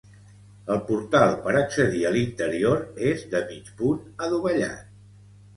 El 0.75 0.79
portal 0.87 1.33
per 1.43 1.53
accedir 1.59 2.01
a 2.09 2.13
l'interior 2.15 2.81
és 3.13 3.27
de 3.35 3.45
mig 3.53 3.73
punt 3.83 4.03
adovellat. 4.29 5.01